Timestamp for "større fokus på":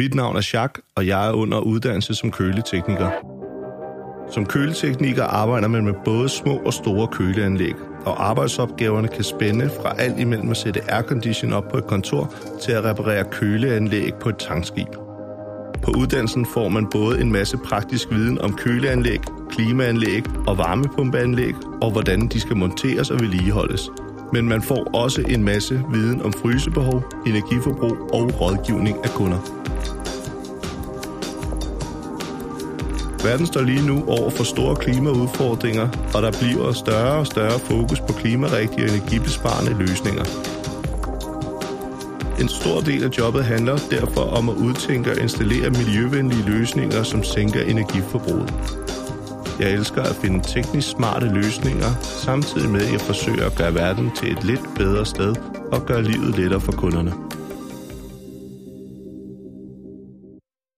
37.26-38.12